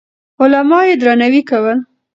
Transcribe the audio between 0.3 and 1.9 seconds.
علما يې درناوي کول.